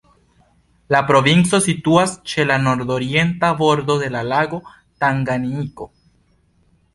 La 0.93 1.01
provinco 1.09 1.59
situas 1.65 2.15
ĉe 2.31 2.45
la 2.51 2.57
nordorienta 2.63 3.51
bordo 3.61 3.99
de 4.05 4.09
la 4.17 4.25
lago 4.31 4.61
Tanganjiko. 5.05 5.89